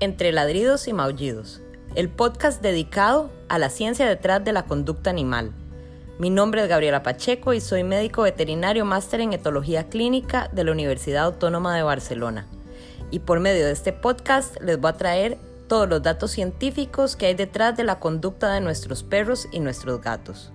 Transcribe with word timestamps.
Entre 0.00 0.32
ladridos 0.32 0.88
y 0.88 0.92
maullidos, 0.92 1.62
el 1.94 2.08
podcast 2.08 2.60
dedicado 2.60 3.30
a 3.48 3.60
la 3.60 3.70
ciencia 3.70 4.08
detrás 4.08 4.44
de 4.44 4.52
la 4.52 4.64
conducta 4.64 5.10
animal. 5.10 5.52
Mi 6.18 6.30
nombre 6.30 6.62
es 6.62 6.68
Gabriela 6.68 7.04
Pacheco 7.04 7.52
y 7.52 7.60
soy 7.60 7.84
médico 7.84 8.22
veterinario 8.22 8.84
máster 8.84 9.20
en 9.20 9.32
etología 9.32 9.88
clínica 9.88 10.50
de 10.52 10.64
la 10.64 10.72
Universidad 10.72 11.26
Autónoma 11.26 11.76
de 11.76 11.84
Barcelona. 11.84 12.48
Y 13.12 13.20
por 13.20 13.38
medio 13.38 13.66
de 13.66 13.72
este 13.72 13.92
podcast 13.92 14.60
les 14.60 14.80
voy 14.80 14.90
a 14.90 14.96
traer 14.96 15.38
todos 15.68 15.88
los 15.88 16.02
datos 16.02 16.32
científicos 16.32 17.14
que 17.14 17.26
hay 17.26 17.34
detrás 17.34 17.76
de 17.76 17.84
la 17.84 18.00
conducta 18.00 18.52
de 18.52 18.60
nuestros 18.60 19.04
perros 19.04 19.46
y 19.52 19.60
nuestros 19.60 20.00
gatos. 20.00 20.50